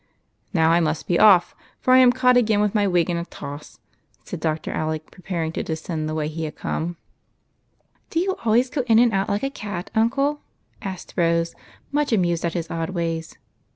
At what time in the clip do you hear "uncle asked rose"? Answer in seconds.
9.93-11.53